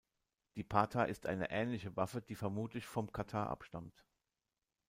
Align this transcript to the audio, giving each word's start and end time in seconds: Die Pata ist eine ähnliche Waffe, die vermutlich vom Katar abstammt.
Die 0.55 0.63
Pata 0.63 1.03
ist 1.03 1.27
eine 1.27 1.51
ähnliche 1.51 1.95
Waffe, 1.95 2.23
die 2.23 2.33
vermutlich 2.33 2.87
vom 2.87 3.11
Katar 3.11 3.51
abstammt. 3.51 4.03